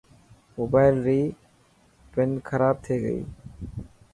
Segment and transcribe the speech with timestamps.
[0.57, 1.21] موبائل ري
[2.11, 3.21] پن کراب ٿي گئي.